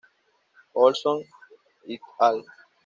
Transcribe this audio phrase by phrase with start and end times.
[0.73, 1.23] Ohlson
[1.87, 2.43] "et al".